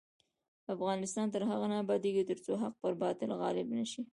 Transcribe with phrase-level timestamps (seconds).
[0.75, 4.01] افغانستان تر هغو نه ابادیږي، ترڅو حق پر باطل غالب نشي.